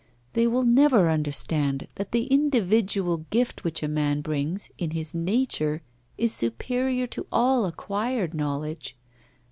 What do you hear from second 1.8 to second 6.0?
that the individual gift which a man brings in his nature